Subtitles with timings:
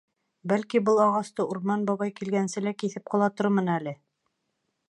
[0.51, 3.99] Бәлки, был ағасты Урман бабай килгәнсе лә киҫеп ҡолатырмын әле.